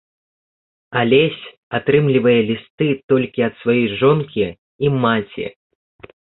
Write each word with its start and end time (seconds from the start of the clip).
Алесь 1.01 1.43
атрымлівае 1.79 2.33
лісты 2.49 2.87
толькі 3.13 3.45
ад 3.49 3.53
сваёй 3.61 3.87
жонкі 4.01 4.47
і 4.87 4.93
маці. 5.05 5.45